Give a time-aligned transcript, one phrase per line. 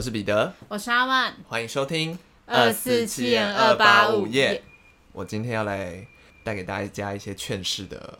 [0.00, 4.62] 我是彼得，我是阿曼，欢迎收听二四七二八五夜。
[5.12, 6.06] 我今天要来
[6.42, 8.18] 带给大家一些劝世的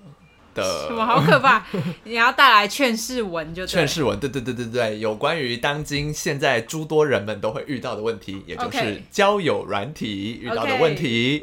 [0.54, 1.64] 的，什么好可怕？
[2.04, 11.40] 你要带来劝世文就劝世文，对对对对对，有关于当今现在诸多人们都会遇到的问题，也就是交友软体遇到的问题。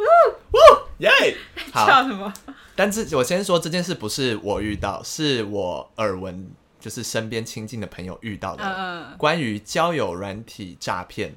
[0.99, 1.35] 耶 Okay.！
[1.73, 2.31] 好，叫 什么？
[2.75, 6.47] 但是我先说这件事不是我遇到，是我耳闻。
[6.79, 11.35] 就是身边亲近的朋友遇到的关于交友软体诈骗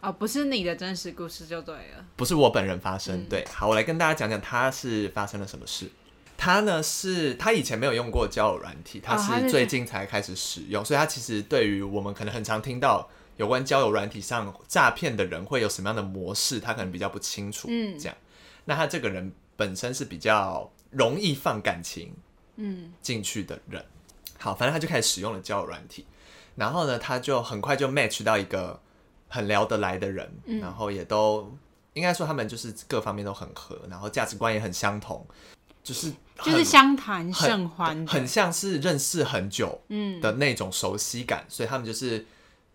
[0.00, 3.22] 哦，不是你的真实故事就对了，不是我本人发生。
[3.22, 5.90] 嗯、对，好，我来跟大家讲讲他是发生了什么事。
[6.36, 17.66] 他呢是他以前没有用过交友软体，他是最近才开始使用，哦、所以他其实对于我们可能很常听到有关交友软体上诈骗的人会有什么样的模式，他可能比较不清楚。
[17.70, 18.16] 嗯，这样。
[18.66, 22.14] 那他这个人本身是比较容易放感情
[22.56, 23.82] 嗯进去的人。
[23.82, 23.95] 嗯
[24.38, 26.06] 好，反正他就开始使用了交友软体，
[26.54, 28.80] 然后呢，他就很快就 match 到一个
[29.28, 31.56] 很聊得来的人，嗯、然后也都
[31.94, 35.26] 应该说他们就是各方面都很合，然后价值观也很相同，
[35.82, 42.24] 就是就是相谈甚欢很，很像是认识很久嗯的那种熟悉感，嗯、所以他们就是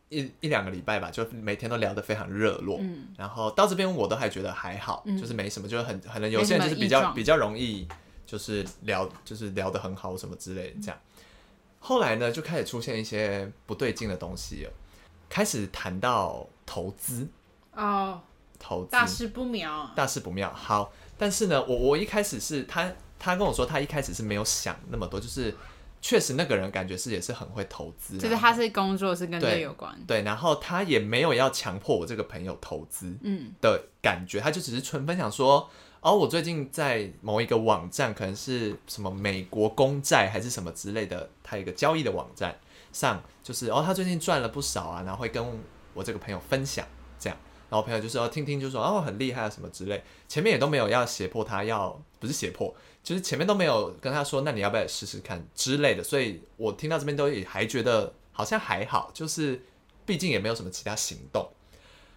[0.10, 7.88] 一一两个礼拜吧，就每天都聊得非常热络，嗯、然后到这边我都还觉得还好，嗯、就是没什么，就是很可能有些人就是比较比较容易
[8.26, 10.98] 就是聊就是聊得很好什么之类的这样。
[11.84, 14.72] 后来呢，就开始出现一些不对劲的东西了，
[15.28, 17.28] 开始谈到投资
[17.74, 18.22] 哦，
[18.60, 20.54] 投资大事不妙，大事不妙。
[20.54, 25.54] 好，但是呢，我我一开始是他，他跟我说，他一开始是没有想那么多，就是
[26.02, 33.54] 确实那个人感觉是也是很会投资，就是他是工作是跟这有关，对，对，然后他也没有要强迫我这个朋友投资，嗯。
[33.62, 35.70] 的感觉，嗯、他就只是纯分享说。
[36.04, 42.58] 哦，我最近在某一个网站，可能是什么美国公债还是什么之类的，他一个交易的网站
[42.92, 45.46] 上，就是哦，他最近赚了不少啊，然后会跟
[45.94, 46.84] 我这个朋友分享
[47.20, 47.38] 这样，
[47.70, 52.74] 然后朋友就说听听，就说哦很厉害啊什么之类，前面也都没有要胁迫他要，不是胁迫，
[53.04, 59.64] 就是前面都没有跟他说，那你要不要试试看之类的，所以我听到这边都也还觉得好像还好，就是
[60.06, 61.50] 毕竟也没有什么其他行动。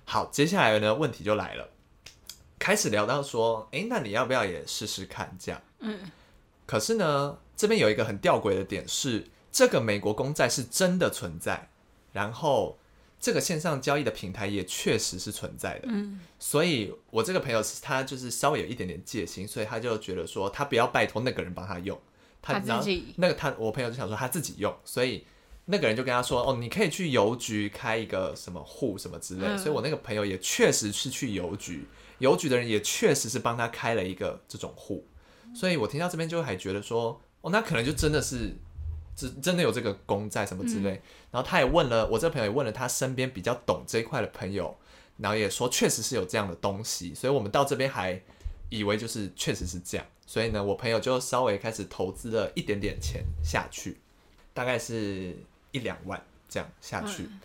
[0.04, 1.70] 好，接下来呢，问题就来了。
[2.58, 5.60] 开始聊到说，诶，那你要不要也试试看这样？
[5.80, 5.98] 嗯，
[6.66, 11.68] 可是呢，这边有一个很吊诡的点是，这个美国公债是真的存在，
[12.12, 12.78] 然后
[13.24, 15.88] 这个线上交易的平台也确实是存在的。
[15.88, 21.98] 嗯，所以我这个朋友他就是稍微有一点点戒心，所以他就觉得说，他不要拜托那个人帮他用，
[22.42, 25.24] 他，他自己那个他我朋友就想说他自己用，所以
[25.64, 31.86] 那个人就跟他说，哦，你可以去邮局开一个什么户什么之类，嗯，所以我那个朋友也确实是去邮局。
[32.18, 35.08] 邮局的人也确实是帮他开了一个这种户，
[35.54, 38.54] 所以我听到这边就还觉得说，哦，那可能就真的是
[39.16, 40.92] 真真的有这个公债什么之类。
[40.92, 41.02] 嗯、
[41.32, 44.76] 然后他也问了我这个朋友，也问了他身边比较懂这一块的朋友，
[45.18, 47.14] 然后也说确实是有这样的东西。
[47.14, 48.20] 所以我们到这边还
[48.68, 53.98] 以为就是确实是这样，所以呢，我朋友就稍微开始投资了一点点钱下去，
[54.52, 55.36] 大概是
[55.72, 57.24] 一两万这样下去。
[57.24, 57.40] 嗯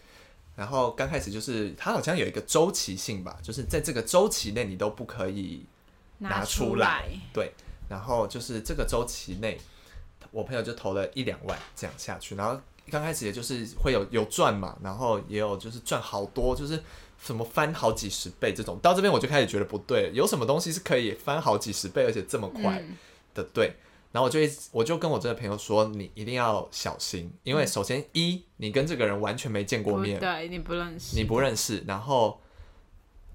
[0.55, 5.65] 然后刚开始就是它好像有一个周期性吧，就是在这个周期内你都不可以
[6.17, 6.67] 拿出来。
[6.67, 7.53] 出来对，
[7.87, 9.57] 然后就是这个周期内，
[10.31, 12.35] 我朋友就投了一两万这样下去。
[12.35, 12.59] 然后
[12.89, 16.81] 刚开始也就是会有有赚嘛，然后也有就是赚好多，就是
[17.21, 18.79] 什么翻好几十倍这种。
[18.81, 22.83] 到这边我就开始觉得不对，有什么东西是可以翻好几十倍而且这么快
[23.33, 23.43] 的？
[23.53, 23.67] 对。
[23.67, 23.75] 嗯
[24.11, 31.83] 然后我就一我就跟我这个朋友说，你一定要小心，因为首先一，你跟这个人完全没见过面，对，你不认识，你不认识。
[31.85, 32.41] 然后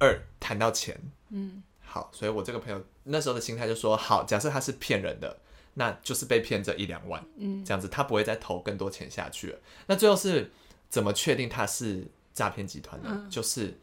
[0.01, 5.39] 二，谈到钱，嗯，好，所以我这个朋友那时候的心态就说，好，假设他是骗人的，
[5.75, 9.59] 那就是被骗这一两万，嗯，这样子他不会再投更多钱下去了。
[9.87, 10.51] 那最后是
[10.89, 13.09] 怎么确定他是诈骗集团呢？
[13.11, 13.79] 嗯，就是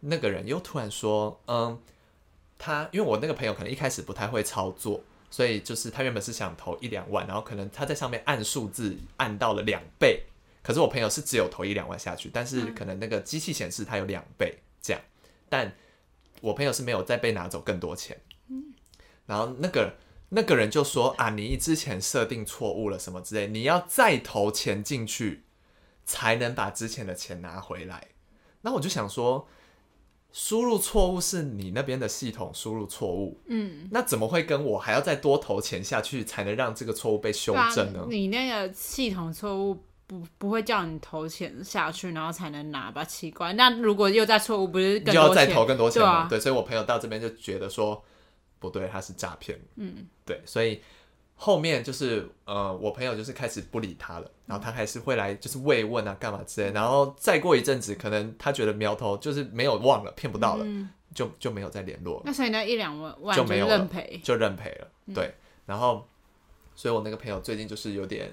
[0.00, 1.80] 那个人又突然说，嗯，
[2.58, 5.02] 他因为我那个朋友可能一开始不太会操作。
[5.32, 10.24] 所以就是他原本是想投一两万，然后可能他在上面按数字按到了两倍，
[10.60, 15.00] 可是我朋友是只有投一两万下去，但是可能那个机器显示他有两倍这样，
[15.48, 15.72] 但
[16.40, 18.20] 我朋友是没有再被拿走更多钱。
[18.48, 18.74] 嗯
[19.24, 19.94] 然后那个
[20.30, 25.44] 那个人就说啊，你之前设定错误了什么之类，你要再投钱进去
[26.04, 28.08] 才能把之前的钱拿回来。
[28.62, 29.46] 那我就想说。
[30.32, 38.06] 输入错误是你那边的系统输入错误，嗯，那怎么会跟我还要再多投钱下去才能让这个错误被修正呢？
[38.08, 43.04] 你那个系统错误不不会叫你投钱下去，然后才能拿吧？
[43.04, 45.14] 奇怪，那如果又在错误，不是更多钱？
[45.14, 46.08] 就要再投更多钱吗？
[46.08, 48.00] 对啊，对，所以我朋友到这边就觉得说
[48.60, 50.80] 不对，他是诈骗，嗯，对，所以
[51.34, 62.22] 后面就是呃，我朋友就是开始不理他了，然后他还是会来就是慰问啊，干嘛之类，然后再过一阵子，可能他觉得苗头就是没有忘了，骗不到了，嗯、就就没有再联络了。
[62.26, 64.88] 那所以那一两万就没有认赔，就认赔了。
[65.14, 65.34] 对，
[65.64, 66.06] 然后，
[66.76, 68.30] 所以我那个朋友最近就是有点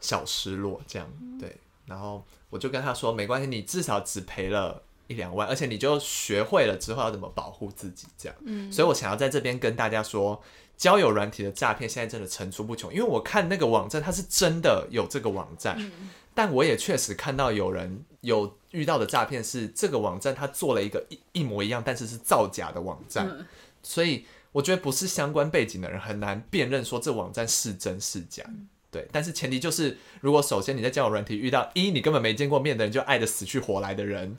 [0.00, 1.06] 小失落，这样
[1.38, 1.54] 对，
[1.84, 8.38] 然后我就跟他说，没关系，你至少只赔了一两万，而且你就学会了之后要怎么保护自己，这样。
[8.44, 10.40] 嗯，所以我想要在这边跟大家说。
[10.78, 23.44] 交友软体的诈骗现在真的层出不穷，因为我看那个网站，它是真的有这个网站，嗯、但我也确实看到有人有遇到的诈骗是这个网站它做了一个一一模一样，但是是造假的网站，嗯、
[23.82, 34.36] 所以我觉得不是相关背景的人很难辨认说这网站是真是假，嗯、对，但是前提就是如果首先你在交友软体遇到一你根本没见过面的人就爱得死去活来的人，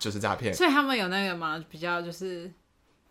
[0.00, 0.52] 就是诈骗。
[0.52, 1.64] 所以他们有那个吗？
[1.70, 2.50] 比较就是。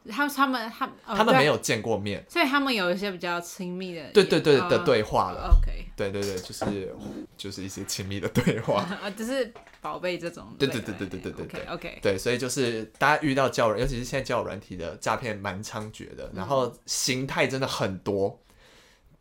[0.09, 5.53] 他他们他他们没有见过面，所以他们有一些比较亲密的对对对的对话了。
[5.53, 6.95] OK，对对对，就是
[7.38, 10.56] 就是一些亲密的对话 啊，就是宝贝这种。
[10.57, 18.39] 对对对对对对对对 OK 对，所以就是大家遇到交友，尤其是现在交友软体的诈骗蛮猖獗的，然后形态真的很多。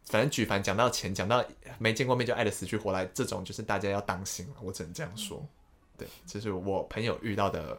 [0.07, 1.45] 反正举凡讲到钱，讲到
[1.79, 4.55] 没见过面就爱的死去活来，这种就是大家要当心了。
[4.63, 5.45] 我只能这样说。
[5.99, 7.79] 对，这是我朋友遇到的。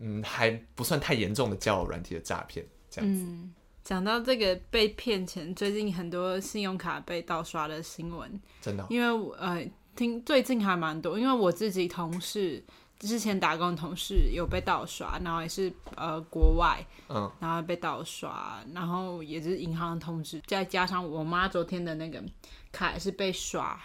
[0.00, 3.20] 嗯，还不算太严重的交友软体的诈骗，这样子。
[3.20, 8.86] 嗯，讲到这个被骗钱，最近很多信用卡被盗刷的新闻，真的哦？
[8.88, 12.64] 因为呃，听最近还蛮多，因为我自己同事
[13.00, 16.78] 之前打工的同事有被盗刷，然后也是呃国外，
[17.08, 22.22] 嗯，然后被盗刷，然后也是银行的通知，再加上我妈昨天的那个
[22.70, 23.76] 卡也是被刷。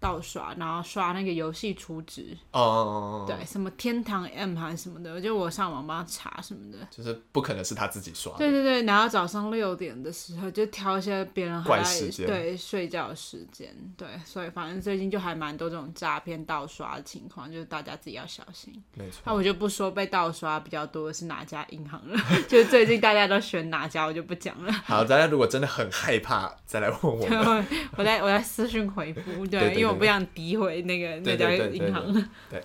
[0.00, 8.32] 盗刷，然后刷那个游戏储值哦，对，什么天堂 M 还是什么的，就我上网帮他查什么的，就是不可能是他自己刷。
[8.36, 18.72] 对对对，然后早上六点的时候就挑一些别人还在对睡觉的时间，对，所以反正最近就还蛮多这种诈骗盗刷的情况，就是大家自己要小心。
[18.94, 22.16] 没错，那我就不说被盗刷比较多的是哪家银行了，
[22.48, 24.72] 就是最近大家都选哪家，我就不讲了。
[24.72, 27.66] 好，大家如果真的很害怕，再来问我们，
[27.98, 29.87] 我在我在私信回复，对，因为。
[29.88, 32.12] 我不想诋毁那个那家银行。
[32.50, 32.62] 对，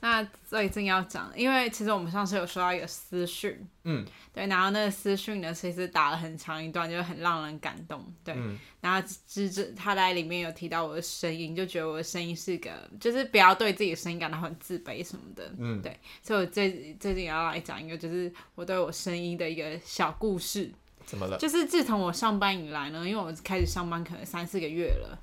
[0.00, 8.34] 那最近要讲，因为其实我们上次有收到一个私讯，嗯，对，然后那个私讯呢，其实打了很长一段，就很让人感动，对。
[8.36, 15.94] 嗯、然后芝芝他在里面有提到我的声音，就觉得我的声音是个，就是不要对自己的声音感到很自卑什么的，嗯，对。
[16.22, 20.72] 所以我最最近也要来讲一个，就是我对我声音的一个小故事。
[21.06, 21.36] 怎么了？
[21.38, 25.18] 就是自从我上班以来呢，因为我开始上班可能三四个月了。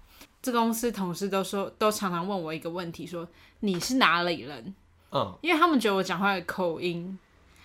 [0.47, 3.27] 这公司同事都说，都常常问我一个问题，说
[3.59, 4.73] 你是哪里人？
[5.11, 7.19] 嗯，因为他们觉得我讲话的口音，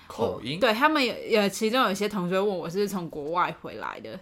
[0.08, 4.18] 口音，对他们有有其中有一些同学问我是从国外回来的，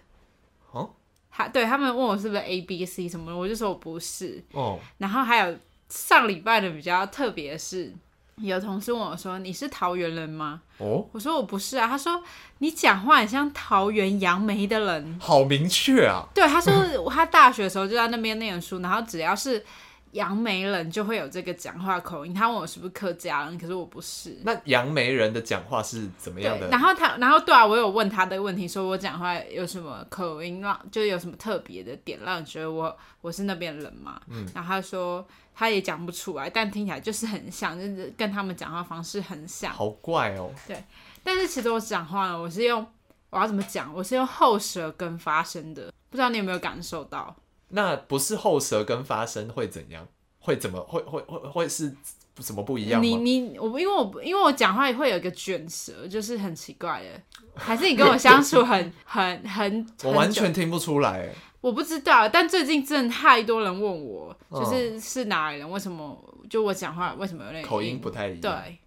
[0.72, 0.90] 哦，
[1.30, 4.44] 他对他们问我是不是 A B C 什么的，我就说我不是。
[4.52, 5.56] 哦，然后还有
[5.88, 7.94] 上礼拜的比较特别的是。
[8.42, 11.86] 有同事问我说：“你是桃园人吗？”哦，我说我不是啊。
[11.86, 12.22] 他说
[12.58, 16.24] ：“你讲话很像桃园杨梅的人。”好明确啊！
[16.34, 16.72] 对，他说
[17.10, 19.64] 他大学的时候就在那边念书，然后只要是
[20.12, 22.34] 杨梅人就会有这个讲话口音。
[22.34, 24.38] 他问我是不是客家人，可是我不是。
[24.42, 26.68] 那杨梅人的讲话是怎么样的？
[26.68, 34.20] 然后他，然后对啊，我有问他的问题，说我讲话有什么口音让，就是有什么特别的点让你觉得我我是那边人嘛？
[34.28, 35.26] 嗯，然后他说。
[35.52, 39.70] 他也讲不出来，但听起来就是很像，就是跟他们讲话方式很像。
[39.70, 40.50] 好怪哦。
[40.66, 40.82] 对，
[41.22, 42.86] 但是其实我讲话呢，我是用
[43.28, 43.92] 我要怎么讲？
[43.92, 47.36] 我是用后舌根发声的，不知道你有没有感受到？
[47.70, 50.06] 那不是后舌跟发声会怎样？
[50.38, 51.94] 会怎么会会会会是
[52.36, 53.06] 怎么不一样吗？
[53.06, 57.08] 你你我因为我因为我讲话会有一个卷舌，就是很奇怪的。
[57.54, 59.86] 还是你跟我相处很很 很？
[60.04, 61.28] 我完全听不出来。
[61.60, 65.70] 我不知道，但最近真的太多人问我，就是是哪里人？
[65.70, 68.40] 为什么就我讲话为什么有点口音不太一样？
[68.40, 68.78] 对，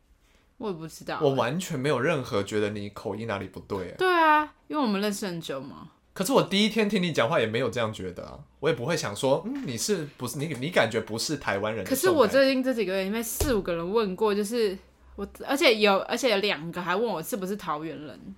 [0.57, 1.19] 我也不知道。
[1.21, 3.93] 我完全没有任何觉得你口音哪里不对。
[3.99, 5.89] 对啊，因为我们认识很久嘛。
[6.13, 11.83] 可是我第一天听你讲话也没有这样觉得啊，我也不会想说，嗯，你是不是你你感觉不是台湾人？
[11.83, 14.77] 可是我最近这几个月，因为四五个人问过，就是
[15.15, 18.35] 我，而且有而且有两个还问我是不是桃园人。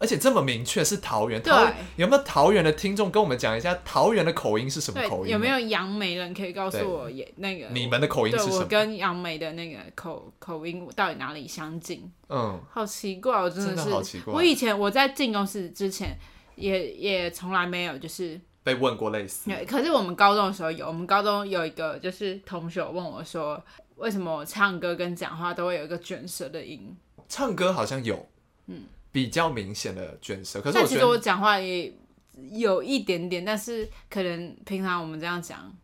[0.00, 1.52] 而且这么明确是桃园，对，
[1.96, 5.32] 有没有桃园的听众跟我们讲一下桃园的口音是什么口音？
[5.32, 8.58] 有没有杨梅人可以告诉我也那个你们的口音是什么？
[8.58, 12.08] 我跟杨梅的那个口口音到底哪里相近？
[12.28, 14.32] 嗯，好奇怪，我真的是真的好奇怪。
[14.32, 16.16] 我以前我在进公司之前
[16.58, 19.50] 也也从来没有就是被问过类似。
[19.66, 23.62] 可是我们高中的时候有，我们高中有一个就是同学问我说，
[23.96, 26.96] 为什么我唱歌跟讲话都会有一个卷舌的音？
[27.28, 28.28] 唱歌好像有，
[28.66, 28.84] 嗯。
[29.10, 31.92] 比较明显的卷舌，可是我其实我讲话也
[32.52, 35.74] 有一点点，但是可能平常我们这样讲，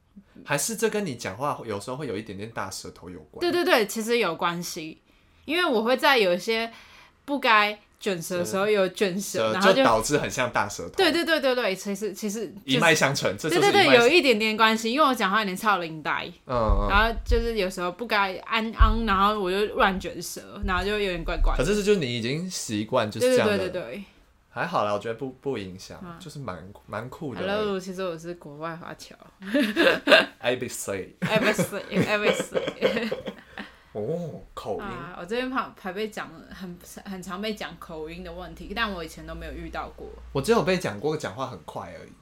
[0.44, 3.40] 还是这跟你讲话有时候会有一点点大舌头有关。
[3.40, 5.00] 对对对，其实有关系，
[5.46, 6.70] 因为我会在有一些
[7.24, 7.80] 不该。
[8.04, 10.90] 卷舌的时候有卷舌，然后就导致很像大舌头。
[10.90, 21.54] 对对对对对，其实其实一脉相承，对对对，有一点点关系，因为我讲话有点超领带，嗯，然后就是有时候不该安昂，然后我就乱卷舌，然后就有点怪怪。
[21.56, 24.04] 可是就是你已经习惯就是这样的，对对对，
[24.50, 27.40] 还好啦，我觉得不不影响，就是蛮蛮酷的。
[27.40, 29.14] Hello，其实我是国外华侨
[30.40, 33.08] ，A B C A B C A B C。
[33.94, 35.16] 哦，口音啊！
[35.18, 40.08] 我这边怕还被讲很很常被讲口音的问题，但我以前都没有遇到过。
[40.32, 42.12] 我只有被讲过讲话很快而已。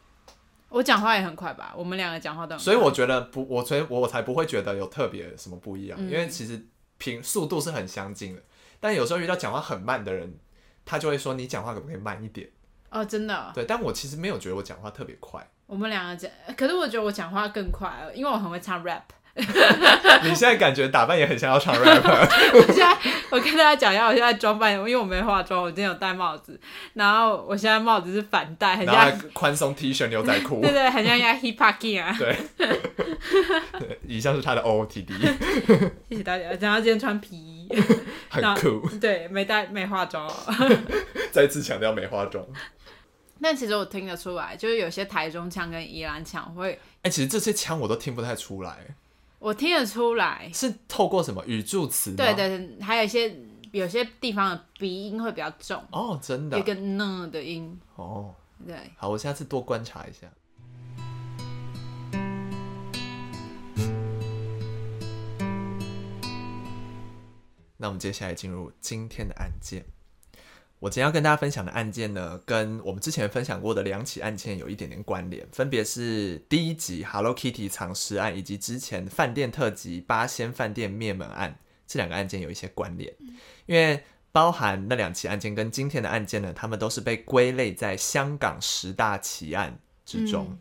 [0.68, 1.74] 我讲话也很快吧？
[1.76, 2.64] 我们两个讲话都很快。
[2.64, 6.62] 所以我觉得不，我所以我才不会觉得有特别什么不一样，嗯、因为其实
[6.98, 8.42] 平速度是很相近的。
[8.78, 10.38] 但有时候遇到讲话很慢的人，
[10.84, 12.50] 他就会说：“你讲话可不可以慢一点？”
[12.90, 13.50] 哦，真的。
[13.54, 15.46] 对，但我其实没有觉得我讲话特别快。
[15.64, 19.04] 我们两个讲，可是我觉得我讲话更快，因为我很会唱 rap。
[19.34, 22.02] 你现在感觉打扮也很像要唱 rap。
[22.54, 22.96] 我现在
[23.30, 26.60] 我跟大家讲一下，我现在装扮，因为我没化妆，我今天有戴帽子，
[26.94, 32.14] 然后我现在帽子是反戴，很像宽松 T 恤牛仔裤， 对对，很像一个 hip hop king 啊。
[32.18, 32.36] 对，
[34.06, 35.12] 以上是他的 OOTD。
[36.10, 37.68] 谢谢大家，然后今天穿皮衣，
[38.28, 38.86] 很酷。
[39.00, 40.30] 对，没戴没化妆。
[41.30, 42.44] 再次强调没化妆。
[43.40, 48.76] 但其实我听得出来，就是有些台中腔跟宜兰腔会，哎、欸，其实这些腔我都听不太出来。
[49.42, 52.16] 我听得出来，是透过什么语助词吗？
[52.16, 53.36] 对对对，还有一些
[53.72, 58.32] 有些地方的鼻音会比较重哦，真的，一个呢的音哦，
[58.64, 60.28] 对，好，我下次多观察一下。
[67.76, 69.84] 那我们接下来进入今天的案件。
[70.82, 83.14] 我今天要跟大家分享的案件呢，跟我们之前分享过的两起案件有一点点关联，分别是第一集 Hello Kitty 藏尸案，以及之前饭店特辑八仙饭店灭门案，这两个案件有一些关联，
[83.66, 90.48] 因为包含那两起案件跟今天的案件呢，他们都是被归类在香港十大奇案之中。
[90.50, 90.58] 嗯、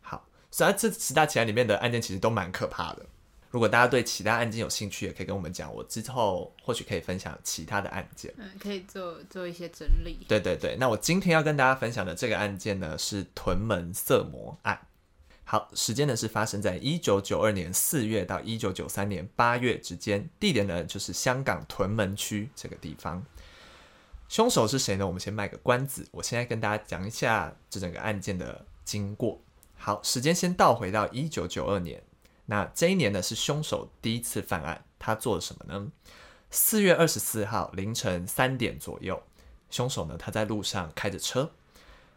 [0.00, 3.04] 好，虽然这十大奇案里面的案件其实都蛮可怕的。
[3.50, 8.32] 如果大家对其他案件有兴趣，也可以跟我们讲，我之后或许可以分享其他的案件。
[8.38, 10.24] 嗯，可以做做一些整理。
[10.28, 14.80] 对对对，那我今天要跟大家分享的这个案件呢，是屯门色魔案。
[15.42, 23.20] 好，时间呢是发生在一九九二年四月到一九九三年八月之间，地点呢就是香港屯门区这个地方。
[24.28, 25.04] 凶手是谁呢？
[25.04, 29.42] 我们先卖个关子，我现在跟大家讲一下这整个案件的经过。
[29.76, 32.00] 好，时间先倒回到一九九二年。
[32.50, 35.92] 那这一年呢，是凶手第一次犯案，他做了什么呢？
[36.50, 39.22] 四月二十四号凌晨三点左右，
[39.70, 41.52] 凶手呢，他在路上开着车，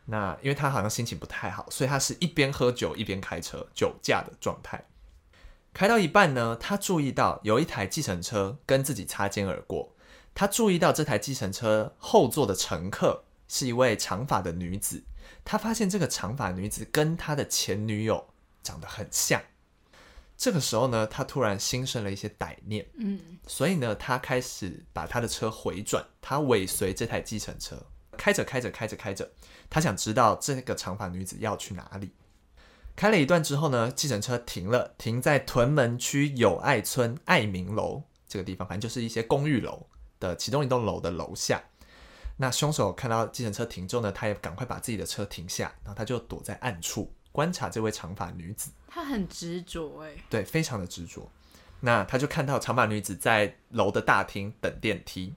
[0.06, 4.86] 那因为他好像心情不太好，所以他是一边喝酒一边开车，酒驾的状态。
[5.72, 9.94] 开到一半呢，他注意到有一台计程车跟自己擦肩而过，
[10.34, 15.04] 他注意到这台计程车后座的乘客是一位长发的女子，
[15.46, 18.30] 他发现这个长发女子跟他的前女友
[18.64, 19.40] 长得很像。
[20.44, 27.82] 这个时候呢，他突然心生了一些歹念，嗯，所以呢，他开始把他的车回转，他尾随这台计程车，
[28.18, 29.32] 开着开着开着开着，
[29.70, 32.12] 他想知道这个长发女子要去哪里。
[32.94, 39.88] 开了一段之后呢，计程车停了，停在屯门区友爱村爱民楼这个地方，反正就是一些公寓楼
[40.20, 41.64] 的其中一栋楼的楼下。
[42.36, 47.16] 那凶手看到计程车停之后呢，他也赶快把自己的车停下，然后他就躲在暗处。
[47.34, 51.30] 观察这位长发女子，她很执着哎，对，非常的执着。
[51.82, 55.34] 那他就看到长发女子在楼的大厅等电梯，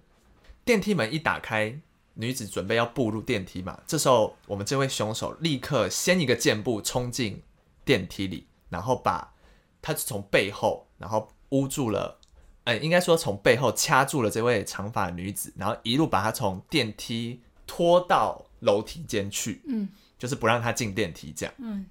[0.64, 1.80] 电梯门一打开，
[2.14, 3.80] 女子准备要步入电梯嘛。
[3.84, 7.42] 这时候，我们这位凶手立刻先一个箭步冲进
[7.84, 9.34] 电梯里，然后把
[9.82, 12.20] 他从背后，然后捂住了，
[12.62, 19.62] 哎，应该说从背后掐住了这位长发女子，然后一路把她从电梯拖到楼梯间去。
[19.66, 19.88] 嗯。
[20.18, 21.54] 就是不让他进电梯，这样。
[21.58, 21.86] 嗯，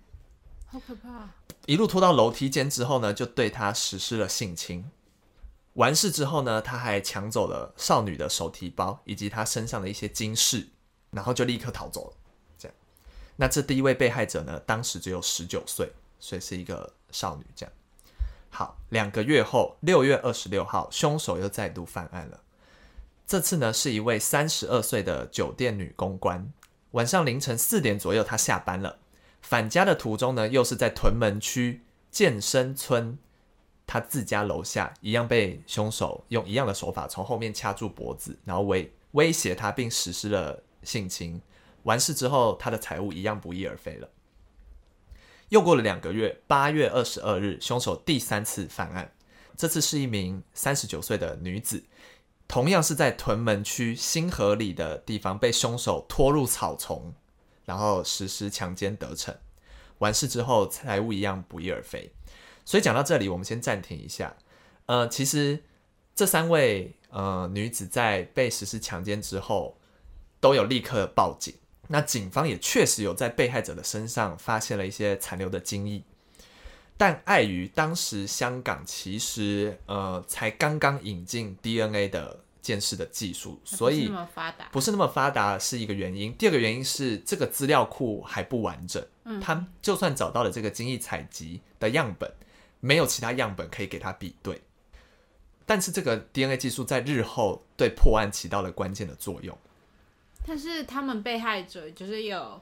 [0.66, 1.30] 好可怕。
[1.66, 4.90] 一路拖到楼梯间之后呢，就对他实施了性侵。
[5.74, 10.70] 完事之后呢，他还抢走了少女的手提包以及她身上的一些金饰，
[11.12, 12.18] 然后就立刻逃走了。
[12.58, 12.78] 这样。
[13.36, 17.46] 那这第一位被害者呢，当时只有十九岁，所以是一个少女。
[17.56, 17.74] 这样。
[18.50, 22.40] 好，两个月后，六月二十六号，凶手又再度犯案了。
[23.28, 26.50] 这次呢，是一位三十二岁的酒店女公关。
[26.96, 29.00] 晚上凌晨四点左右，他下班了，
[29.42, 33.18] 返家的途中呢，又是在屯门区健身村，
[33.86, 41.42] 他自家楼下一样被凶手用一样的手法从后面掐住脖子，然后威威胁他，并实施了性侵，
[41.84, 44.10] 完事之后，他的财物一样不翼而飞了。
[45.50, 49.12] 又过了两个月，八月二十二日，凶手第三次犯案，
[49.58, 51.84] 这次是一名三十九岁的女子，
[52.48, 57.14] 同样是在屯门区新河里的地方被凶手拖入草丛，
[57.66, 59.36] 然后实施强奸得逞。
[60.00, 62.12] 完事之后，财物一样不翼而飞。
[62.64, 64.36] 所以讲到这里，我们先暂停一下。
[64.86, 65.64] 呃，其实
[66.14, 69.78] 这三位呃女子在被实施强奸之后，
[70.40, 71.54] 都有立刻报警。
[71.88, 76.04] 那警方也确实有在被害者的身上发现了一些残留的精液，
[76.98, 84.12] 但碍于当时香港其实呃才刚刚引进 DNA 的鉴识的技术，所以
[84.72, 86.34] 不是那么发达是一个原因。
[86.34, 92.32] 第二个原因是这个资料库还不完整，嗯，他就算找到了这个精益采集的样本，
[92.80, 94.62] 没有其他样本可以给他比对。
[95.66, 99.58] 但是这个 DNA 技术在日后对破案起到了关键的作用。
[100.48, 102.62] 但是他们被害者就是有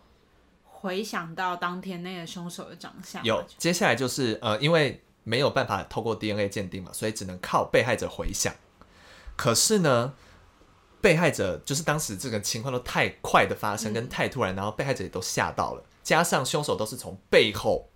[0.83, 3.23] 回想到当天那个凶手的长相。
[3.23, 8.53] 有，接下来就是呃，因为没有办法透过 DNA 鉴定嘛，所以只能靠被害者回想。
[9.37, 10.13] 可是呢，
[10.99, 17.87] 被害者就是当时这个情况都太快的发生，跟太突然，然后被害者也都吓到了，嗯、加上凶手都是从背后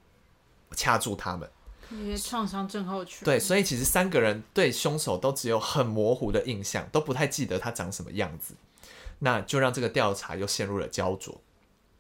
[0.71, 1.51] 掐住他们，
[1.91, 3.25] 因为创伤症候群。
[3.25, 8.55] 对，所以其实三个人对凶手都只有很模糊的印象，都不太记得他长什么样子。
[9.19, 11.41] 那就让这个调查又陷入了焦灼。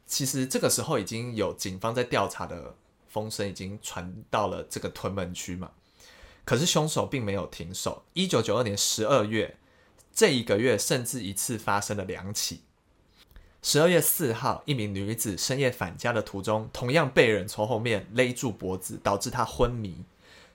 [0.07, 2.75] 其实这个时候已经有警方在调查的
[3.07, 5.71] 风声已经传到了这个屯门区嘛，
[6.45, 8.03] 可是凶手并没有停手。
[8.13, 9.57] 一九九二年十二月，
[10.13, 12.61] 这一个月甚至一次发生了两起。
[13.61, 20.05] 十二月四号，一名女子深夜返家的途中，同样被人从后面勒住脖子，导致她昏迷。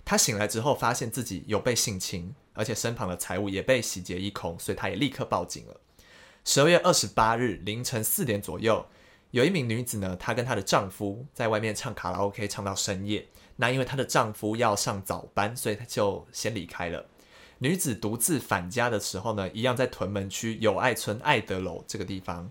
[0.05, 5.81] 她醒来之后，发现自己有被性侵，而且身旁的财物也被洗劫一空，所以她也立刻报警了。
[6.45, 8.87] 十二月二十八日凌晨四点左右，
[9.33, 13.27] 有一名女子呢，她跟她的丈夫在外面唱卡拉 OK，唱到深夜。
[13.57, 17.07] 那因为她的丈夫要上早班，所以她就先离开了。
[17.59, 22.51] 女子独自返家的时候呢，一样在屯门区友爱村爱德楼这个地方，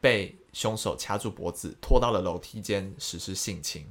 [0.00, 3.86] 被凶手掐住脖子，拖到了楼梯间实施性侵。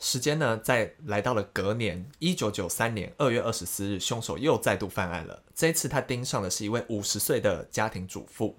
[0.00, 5.42] 时间呢，在来到了隔年一九九三年二月二十四日，凶手又再度犯案了。
[5.54, 8.56] 这一次他盯上的是一位五十岁的家庭主妇。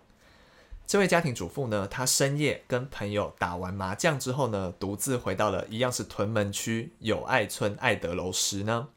[0.88, 8.88] 这位家庭主妇呢，她深夜跟朋友打完麻将之后呢，独自回到了一样是屯门区友爱村爱德楼时呢，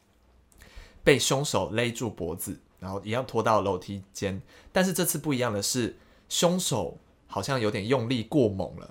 [1.02, 4.40] 被凶手勒住脖子，然后一样拖到楼梯间。
[4.70, 5.96] 但是这次不一样的是，
[6.28, 8.88] 凶手好像有点用力过猛了，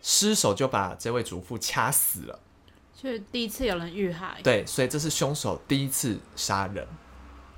[0.00, 2.40] 失手就把这位主妇掐死了。
[2.98, 6.88] 是第一次有人遇害，对，所以这是凶手第一次杀人，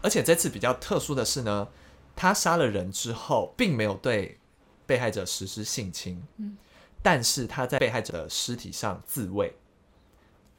[0.02, 1.68] 而且这次比较特殊的是呢，
[2.16, 4.38] 他杀了人之后，并没有对
[4.86, 6.56] 被害者实施性侵，嗯，
[7.02, 9.54] 但是他在被害者的尸体上自慰，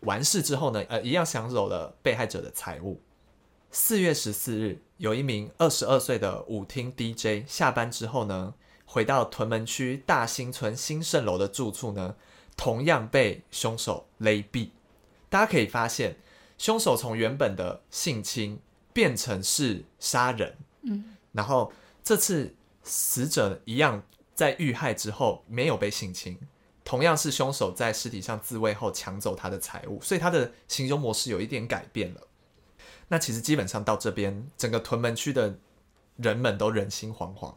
[0.02, 3.02] 完事之后呢，呃，一样抢走了被害者的财物。
[3.72, 8.54] 四月十四日，有一名二十二岁的舞厅 DJ 下班之后呢，
[8.86, 12.16] 回到屯门区大兴村兴盛楼的住处呢。
[12.58, 14.70] 同样被凶手勒毙，
[15.28, 16.16] 大家可以发现，
[16.58, 18.62] 凶手从原本的性侵
[18.94, 24.02] 变成是杀人，嗯，然后这次死者一样
[24.36, 26.38] 在遇害之后没有被性侵，
[26.84, 32.28] 同样是凶手在尸体上自卫后抢走他的财物，所以他的行凶模式有一点改变了。
[33.08, 35.58] 那其实基本上到这边，整个屯门区的
[36.18, 37.56] 人们都人心惶惶。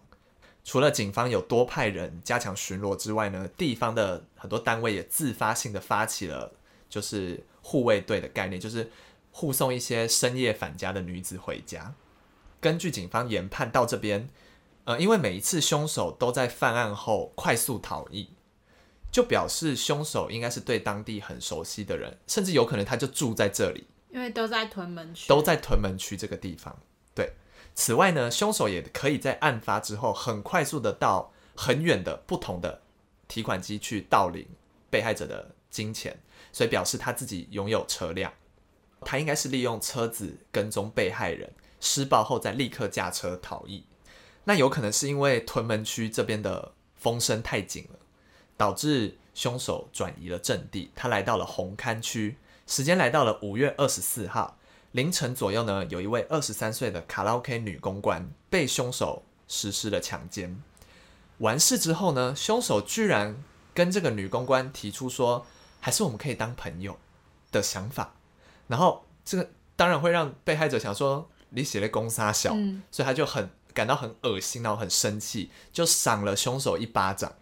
[0.65, 6.53] 除了警方有多派人加强巡逻之外呢，地方的很多单位也自发性的发起了
[6.91, 8.91] 就是护卫队的概念，就是
[9.31, 11.95] 护送一些深夜返家的女子回家。
[12.61, 14.29] 根据警方研判到这边，
[14.89, 18.31] 呃，因为每一次凶手都在犯案后快速逃逸，
[19.13, 26.75] 就表示凶手应该是对当地很熟悉的人，甚至有可能他就住在这里，因为都在屯门区，都在屯门区这个地方。
[27.15, 27.35] 对
[27.75, 32.81] 此外呢，凶手也可以在案发之后很快速的到很远的不同的
[33.29, 34.49] 提款机去盗领
[34.89, 36.19] 被害者的金钱，
[36.51, 38.33] 所以表示他自己拥有车辆。
[39.03, 43.85] 他应该是利用车子跟踪被害人，施暴后再立刻驾车逃逸。
[44.49, 47.99] 那有可能是因为屯门区这边的风声太紧了，
[48.57, 50.91] 导致凶手转移了阵地。
[50.97, 54.57] 他来到了红磡区，时间来到了五月二十四号。
[54.93, 60.63] 凌晨左右呢，有一位二十三岁的卡拉 OK 女公关被凶手实施了强奸。
[61.41, 65.45] 完事之后呢，凶手居然跟这个女公关提出说，
[65.79, 66.99] 还是我们可以当朋友
[67.53, 68.15] 的想法。
[68.67, 72.55] 然后这个当然会让被害者想说，你写的公杀小，
[72.91, 77.33] 所以他就很感到很恶心，然后很生气，就赏了凶手一巴掌。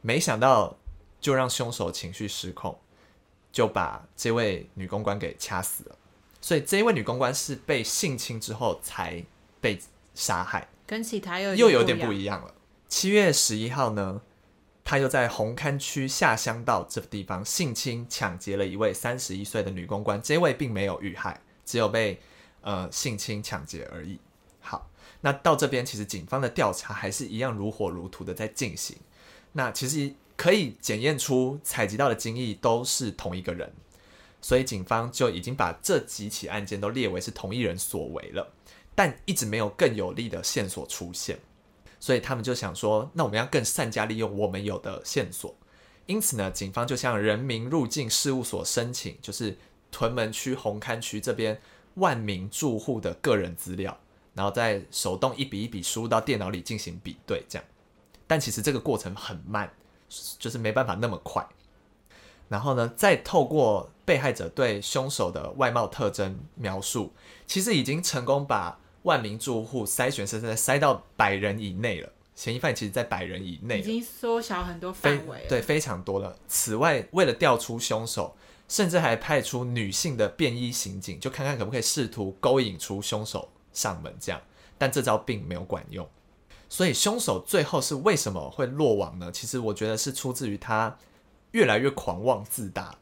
[0.00, 0.76] 没想到
[1.20, 2.78] 就让凶手情绪失控，
[3.50, 5.96] 就把这位女公关给掐死了。
[6.40, 9.24] 所以这一位女公关是被性侵之后才
[9.60, 9.80] 被
[10.14, 12.54] 杀害，跟其他又又有点不一样了。
[12.86, 14.20] 七月十一号呢，
[14.84, 22.20] 他又在红磡区下乡道这个地方性侵抢劫了一位三十一岁的女公关，这位并没有遇害，只有被
[22.60, 24.18] 呃性侵抢劫而已。
[25.24, 28.94] 那到这边其实警方的调查还是一样如火如荼的在进行。
[29.52, 33.72] 那其实可以检验出采集到的精液都是同一个人。
[34.42, 38.52] 所以警方就已经把这几起案件都列为是同一人所为了，
[38.94, 41.38] 但一直没有更有力的线索出现，
[41.98, 45.56] 所以他们就想说，那我们要更善加利用我们有的线索。
[46.04, 49.56] 因此呢，警方就向人民入境事务所申请，就是
[49.90, 51.58] 屯门区红磡区这边
[51.94, 53.98] 万名住户的个人资料，
[54.34, 57.64] 然后再手动一笔一笔输入到电脑里进行比对，这样。
[58.26, 59.72] 但其实这个过程很慢，
[60.38, 61.46] 就是没办法那么快。
[62.48, 67.12] 然后呢，再透过被害者对凶手的外貌特征描述，
[67.46, 72.10] 其实已经成功把万名住户筛选，甚至筛到百人以内了。
[72.34, 76.36] 嫌疑犯其实，在百人以内，已经缩小很多范围，对，非常多了。
[76.48, 78.34] 此外，为了调出凶手，
[78.68, 84.16] 甚至还派出女性的便衣刑警，就看看可不可以试图勾引出凶手上门。
[84.18, 84.40] 这样，
[84.78, 86.08] 但这招并没有管用。
[86.70, 89.30] 所以，凶手最后是为什么会落网呢？
[89.30, 90.96] 其实，我觉得是出自于他。
[91.52, 92.96] 越来越狂妄自大。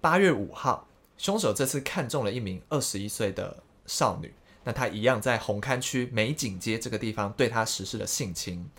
[0.00, 0.88] 八月五号，
[1.18, 4.32] 凶手这次看中了一名二十一岁的少女，
[4.64, 8.70] 那他一样在红磡区美景街这个地方对她实施了性侵。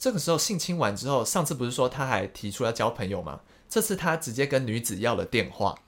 [0.00, 3.42] 这个时候性侵完之后，上次不是说他还提出要交朋友吗？
[3.68, 5.78] 这次他直接跟女子要了电话。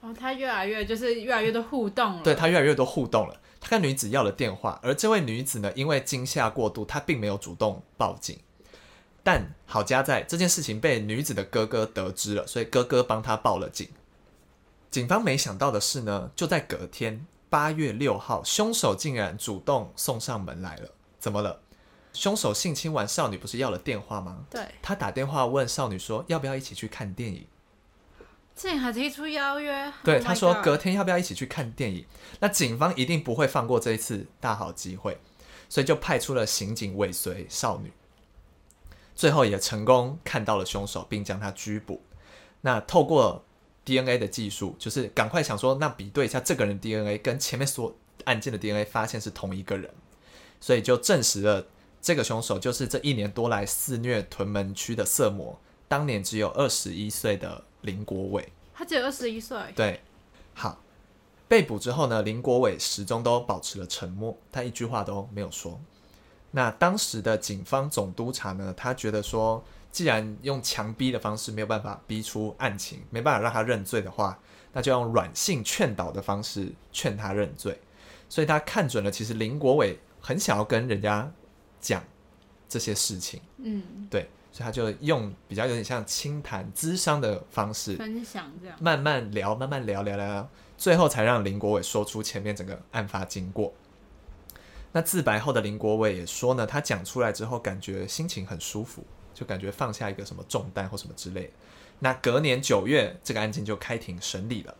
[0.00, 2.22] 哦，他越来越就是越来越多互动了。
[2.22, 3.40] 对，他越来越多互动了。
[3.60, 8.38] 他跟女子要了电话，而这位女子呢，因为惊吓过度，她并没有主动报警。
[9.22, 13.86] 但好家在这件事情被女子的哥哥得知了，所以哥哥帮他报了警。
[14.90, 20.88] 警方没想到的是呢，就在隔天八月六号，凶手竟然主动送上门来了。
[21.18, 21.60] 怎么了？
[22.14, 24.46] 凶手性侵完少女，不是要了电话吗？
[24.50, 27.46] 对，他打电话问少女说，要不要一起去看电影？
[28.60, 29.90] 竟然还提出邀约。
[30.04, 32.04] 对，oh、他说隔天要不要一起去看电影？
[32.40, 35.18] 那警方一定不会放过这一次大好机会，
[35.70, 37.90] 所以就派出了刑警尾随少女。
[39.16, 42.02] 最后也成功看到了凶手，并将他拘捕。
[42.60, 43.42] 那透过
[43.86, 49.90] DNA 的技术，就是赶快想说，那比对一下这个人 DNA 跟前面所案件的 DNA，发现是同一个人，
[50.60, 51.66] 所以就证实了
[52.02, 58.52] 这个凶手就是这一年多来肆虐屯门区的色魔，当年只有二十一岁的林国伟。
[58.74, 59.58] 他只有二十一岁。
[59.74, 60.00] 对，
[60.54, 60.80] 好。
[61.48, 65.80] 被捕之后呢，林国伟始终都保持了沉默，他一句话都没有说。
[66.52, 74.38] 那当时的警方总督察呢，他觉得说，既然用强逼的方式没有办法逼出案情，没办法让他认罪的话，
[74.72, 77.76] 那就用软性劝导的方式劝他认罪。
[78.28, 81.28] 所以他看准了，其实林国伟很想要跟人家
[81.80, 82.04] 讲
[82.68, 93.72] 这些事情，嗯，对，所以他就用比较有点像倾谈、咨商的方式，分享这样，慢慢聊，慢慢聊，聊聊聊，最后才让林国伟说出前面整个案发经过。
[94.92, 101.50] 那自白后的林国伟也说呢，他讲出来之后感觉心情很舒服，就感觉放下一个什么重担或什么之类的。
[102.00, 104.74] 那隔年九月，这个案件就开庭审理了。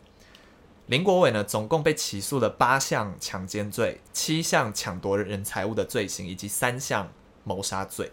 [0.87, 7.09] 林国伟呢，总共被起诉了八项强奸罪、七项抢夺人财物的罪行以及三项
[7.45, 8.11] 谋杀罪。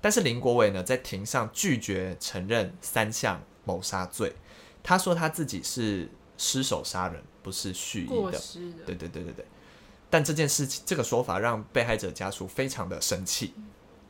[0.00, 4.32] 但是林国伟呢，在庭上拒绝承认三项谋杀罪，
[4.82, 8.32] 他说他自己是失手杀人，不是蓄意的。
[8.32, 8.38] 的。
[8.86, 9.44] 对对对对对。
[10.08, 13.54] 但这件事情，这个说法让被害者家属非常的生气。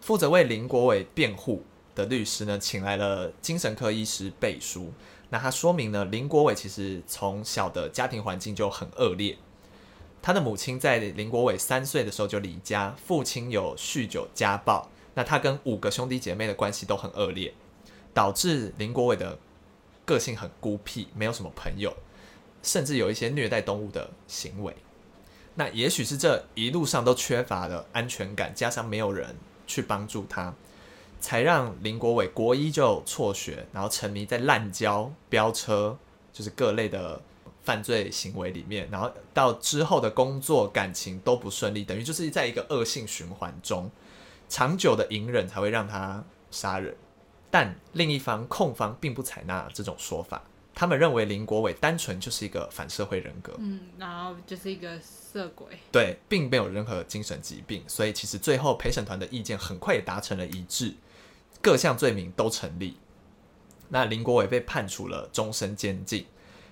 [0.00, 4.92] 负责为林国伟辩护的律师呢，请来了精神科医师背书。
[5.30, 9.38] 那他说明呢，林国伟其实从小的家庭环境就很恶劣。
[10.20, 14.90] 他的母亲在林国伟三岁的时候就离家，父亲有酗酒家暴。
[15.16, 17.54] 那他跟五个兄弟姐妹的关系都很恶劣，
[18.12, 19.38] 导致林国伟的
[20.04, 21.96] 个性很孤僻，没有什么朋友，
[22.62, 24.76] 甚至有一些虐待动物的行为。
[25.54, 29.34] 那也许是这一路上都缺乏了安全感，加上没有人
[29.66, 30.54] 去帮助他，
[31.18, 35.96] 才让林国伟国一就辍学，然后沉迷在滥交、飙车，
[36.30, 37.18] 就是各类的
[37.64, 43.90] 犯罪行为里面，然后到之后的工作、感情都不顺利，等于就是在一个恶性循环中，
[44.48, 46.94] 长久的隐忍才会让他杀人。
[47.50, 50.42] 但另一方控方并不采纳这种说法。
[50.74, 60.94] 他们认为林国伟单纯就是一个反社会人格，嗯，然后就是一个色鬼，对，并没有任何精神疾病，所以其实最后陪审团的意见很快也达成了一致，
[61.62, 62.98] 各项罪名都成立。
[63.88, 66.26] 那林国伟被判处了终身监禁。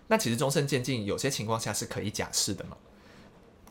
[0.09, 2.77] 那其实终身监禁有些情况下是可以假释的嘛？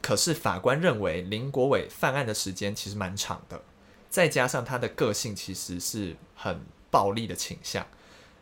[0.02, 3.62] 可是法官认为林国伟犯案的时间其实蛮长的，
[4.14, 7.84] 再加上他的个性其实是很暴力的倾向，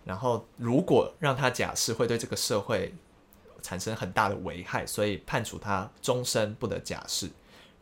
[0.03, 2.93] 然后如果让他假释会对这个社会
[3.61, 7.29] 产生很大的危害，所以判处他终身不得假释，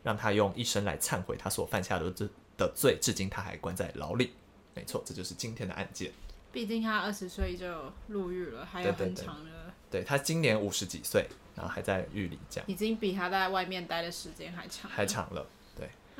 [0.04, 4.34] 让他用一生来忏悔他所犯下的这的罪，至今他还关在牢里。
[4.72, 6.12] 没错，这就是今天的案件。
[6.52, 9.50] 毕竟他二十岁就入狱了，还有很长的。
[9.90, 11.26] 对，他今年五十几岁，
[11.56, 15.44] 然后还在狱里，这样已经比他在外面待的时间还长，还长了。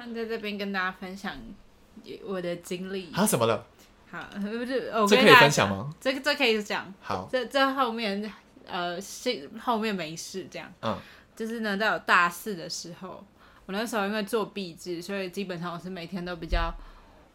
[0.07, 1.37] 对，他在这边跟大家分享
[2.25, 3.13] 我的经历。
[3.13, 3.67] 啊，什么了？
[4.11, 5.93] 好，不是，我这可以分享吗？
[6.01, 6.93] 这个这可以讲。
[7.01, 8.33] 好，这这后面
[8.67, 10.73] 呃，是后面没事这样。
[10.83, 10.97] 嗯，
[11.37, 13.25] 就是呢，在我大四的时候，
[13.67, 16.73] 我那时候因为做毕制，所以基本上我是每天都比较。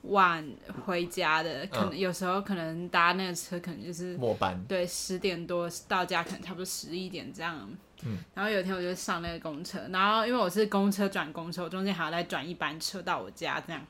[0.09, 0.47] 晚
[0.85, 7.67] 回家的，可能有时候可能搭那个车，可能就是末班，对，十点多到家，可能差不多十一点这样。
[8.03, 13.81] 嗯，然后有一天我就上那个公车，然后因为我是公车转公车，我中间还要再转一班车到我家这样，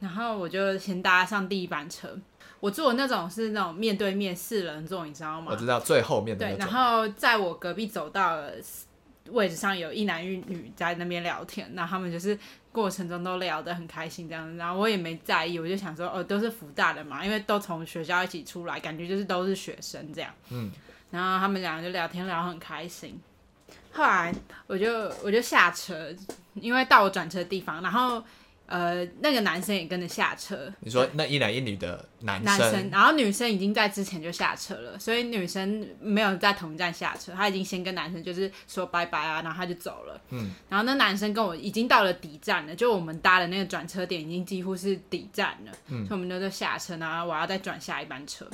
[0.00, 2.18] 然后我就先搭上第一班车，
[2.60, 5.48] 我坐的那种是那种面对面四人座，你知道吗？
[5.50, 6.36] 我知道最后面。
[6.36, 8.56] 对，然后在我隔壁走道的
[9.30, 12.38] 位置上有一男一女在那边聊天，那他们就是。
[12.70, 20.32] 过程中都聊得很开心，这样子，然后我也没在意，我就想说，哦，都是福大的嘛，因为都从学校一起出来，感觉就是都是学生这样。
[20.50, 20.70] 嗯，
[21.10, 23.18] 然后他们两个就聊天聊得很开心。
[23.92, 24.34] 后来
[24.66, 26.14] 我就我就下车，
[26.54, 28.22] 因为到我转车的地方，然后。
[28.70, 30.70] 呃，那个男生也跟着下车。
[30.80, 40.20] 你说那一男一女的男生，男生，然后女生已经在之前就下车了，所以女生没有在同一站下车，她已经先跟男生就是说拜拜啊，然后她就走了。
[40.28, 48.46] 嗯，然后那男生跟我已经到了底站了，就我们搭的那个转车点已经几乎是底站了，嗯，所以我们就在下车，然后我要再转下一班车，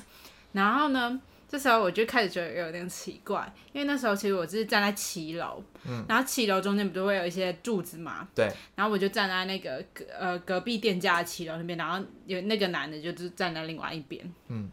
[0.53, 1.21] 然后呢？
[1.55, 14.69] 这时候我就开始觉得有点奇怪，因为那时候其实我是站在七楼，嗯，然后七楼中间不就会有一些柱子嘛，对，然后我就站在那个隔呃隔壁店家的七楼那边，然后有那个男的就是站在另外一边，嗯，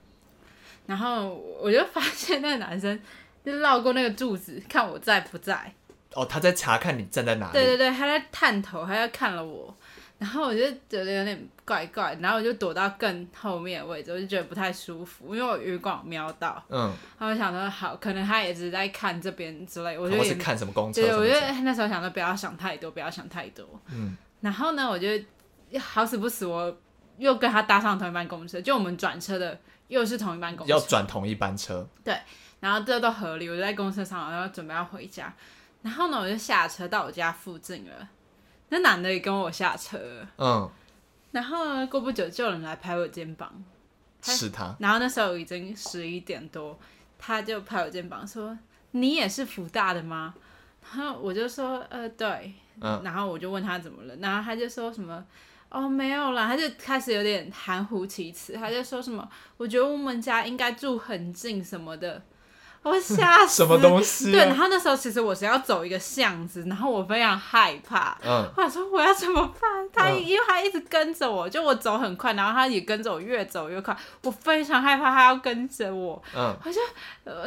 [0.88, 3.00] 然后我就发现那个男生
[3.46, 5.72] 就绕过那个柱子看我在不在，
[6.15, 9.72] 哦，他在查看你站在哪里，对对对，他在探头，他在看了我。
[10.21, 25.07] 然后我就觉得有点怪怪，然后我就躲到更后面的位置，我就觉得不太舒服，因为我余光瞄到，嗯，然后我想说好，可能他也是在看这边之类，我就是看什么公车，对，我觉得那时候想说不要想太多，不要想太多，嗯，然后呢，我就
[25.79, 26.77] 好死不死，我
[27.17, 32.15] 又跟他搭上同一班公车，就我们转车的又是同一班公车，要转同一班车，对，
[32.60, 35.34] 然后这都合理，我就在公车上，然后准备要回家，
[35.81, 38.07] 然后呢，我就下车到我家附近了。
[38.73, 39.99] 那男的也跟我下车，
[40.38, 40.69] 嗯，
[41.31, 43.51] 然后呢，过不久就有人来拍我肩膀，
[44.21, 44.73] 是他。
[44.79, 46.79] 然后那时候已经十一点多，
[47.19, 48.57] 他就拍我肩膀说
[48.91, 50.34] ：“你也是福大的吗？”
[50.95, 55.21] 然后我就说：“呃，对。”嗯，然后我就问他怎么了，然后他就说什么
[55.67, 62.23] ：“哦，没有啦。”他就开始有点含糊其辞，他就说什么：“我觉得我们家应该住很近什么的。”
[62.84, 63.58] 我吓死！
[63.58, 64.32] 什么东西、啊？
[64.32, 68.17] 对，然后那时候其实我是要走一个巷子，然后我非常害怕。
[68.26, 68.44] 嗯。
[68.58, 69.70] 我想说我要怎么办？
[69.94, 76.22] 他、嗯、因为他一直跟着我，就我走很快，然后他也跟着我越走越快，我非常害怕他要跟着我。
[76.36, 76.56] 嗯。
[76.65, 76.80] 我就，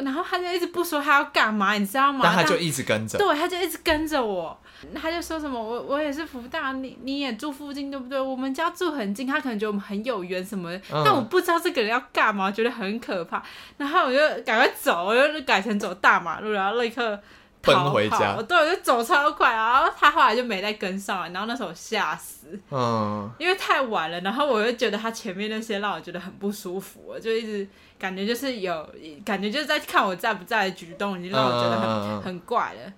[0.03, 2.21] 然后他就一直不说他要干嘛，你知道吗？
[2.23, 3.17] 但他就一直跟着。
[3.17, 4.57] 对，他就一直跟着我。
[4.93, 8.19] 他就说什么我我也是福大，你你也住附近对不对？
[8.19, 13.41] 我们家住很近，他可能觉得我们很有缘什么的，嗯、但我不知道这个人要干嘛，觉得很可怕。
[13.77, 17.19] 然后我就赶快走，我就改成走大马路，然后立刻
[17.61, 18.35] 奔回家。
[18.43, 21.29] 对，我就走超快，然后他后来就没再跟上来。
[21.29, 24.19] 然后那时候我吓死，嗯，因为太晚了。
[24.21, 28.89] 然后我又觉得他前面那些让我觉得很不舒服，就一直感觉就是有
[29.25, 32.93] 感觉就是在看我在不在的举动，已经让我觉得很、嗯、很怪了。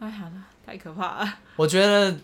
[0.00, 0.30] 哎呀。
[0.64, 1.34] 太可怕了！
[1.56, 2.16] 我觉得，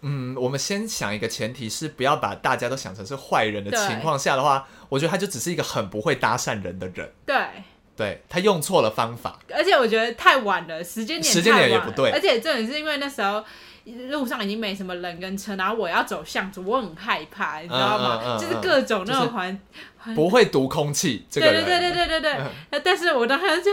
[0.00, 7.08] 嗯，我们先想一个前提是不要把大家都想成是坏人的情况下的话，我觉得他就只是一个很不会搭讪人的人。
[7.24, 7.36] 对，
[7.98, 13.44] 对他用错了方法，而且我觉得太晚了，时间点时间点也不对，而且重点是因为那时候
[14.08, 18.20] 路上已经没什么人跟车，然后我要走巷子，我很害怕，你知道吗？
[18.22, 19.60] 嗯嗯嗯、就是各种那种环、
[20.04, 22.40] 就是、不会读空气，这个人对对对对对对对。
[22.70, 23.70] 嗯、但是我当时就。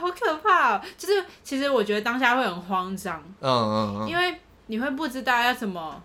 [0.00, 0.82] 好可怕哦！
[0.96, 4.32] 就是其实我觉得当下会很慌张，嗯嗯嗯，因为
[4.66, 6.00] 你会不知道要怎么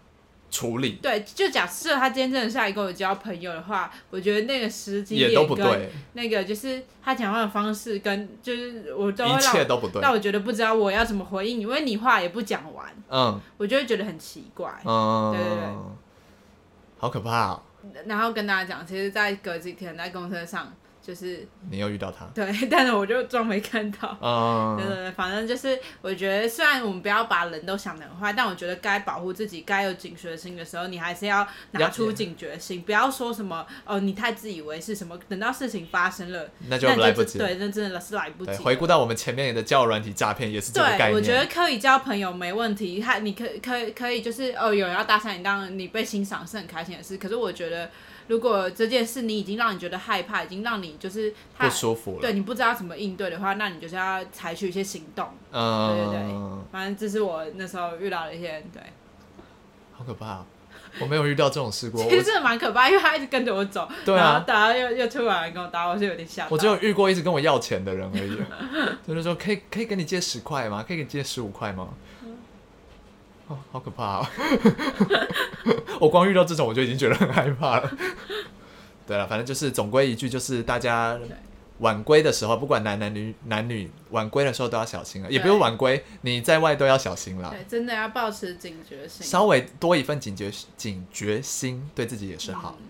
[0.53, 0.99] 处理。
[1.01, 15.67] 对，就假设他今天真的是来跟我交朋友的话，我觉得那个时机也都不对，那个就是他讲话的方式跟就是我都会让一切都不对，但我觉得不知道我要怎么回应，因为你话也不讲完，嗯，我就会觉得很奇怪，嗯，对对对，
[16.99, 17.61] 好可怕哦。
[18.05, 20.71] 然后跟大家讲，其实，在隔几天在公车上。
[21.05, 24.17] 就是你又遇到他，对， 但是我就装没看到。
[24.23, 37.37] 嗯，对对对，反正就是我觉得，虽然我们不要把人都想得很坏，但我觉得该保护自己、该有警觉心的时候，你还是要拿出警觉心， 不要说什么哦，你太自以为是什么，等到事情发生了，那就来不及。
[37.37, 38.53] 对，那真的是来不及。
[38.63, 41.11] 回顾到我们前面的交友软体诈骗也是这个概念。
[41.11, 47.17] 对，我觉得可以交朋友没问题，他你可可以可以就是哦，有人要搭讪你，当然你被欣赏是很开心的事。
[47.17, 47.89] 可是我觉得。
[48.27, 55.27] 如果这件事你已经让你觉得害怕，已经让你就是不舒服了，对你不知道怎么应对的话，那你就是要采取一些行动。
[55.51, 58.81] 嗯，对对对，反正这是我那时候遇到的一些，对，
[59.93, 60.43] 好可怕，
[60.99, 62.01] 我没有遇到这种事过。
[62.07, 66.47] 其实真的蛮可怕，因为他一直跟着我走，对啊，打又又突然跟我打，我就有点吓。
[66.49, 68.37] 我只有遇过一直跟我要钱的人而已，
[69.07, 70.83] 就是说可以可以跟你借十块吗？
[70.87, 71.89] 可以给你借十五块吗？
[73.47, 74.27] 哦，好可怕哦！
[75.99, 77.91] 我光遇到这种我就已经觉得很害怕了。
[79.05, 81.19] 对了，反正就是总归一句，就是大家
[81.79, 85.29] 晚归的时候，不管男男女男女，晚归的时候都要小心了。
[85.29, 87.49] 也不用晚归，你在外都要小心了。
[87.49, 92.77] 对，真的要保持警觉性，稍微多一份警觉警觉心，对自己也是好。
[92.79, 92.87] 嗯、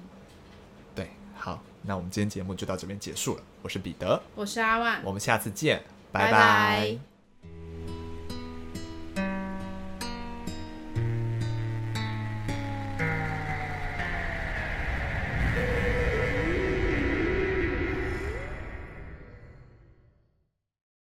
[0.93, 3.41] 对，好，那我们今天节目就到这边结束了。
[3.63, 6.31] 我是彼得，我是阿万，我们下次见，拜拜。
[6.31, 7.12] 拜拜。